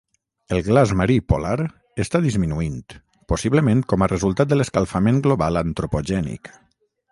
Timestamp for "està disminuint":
2.05-2.79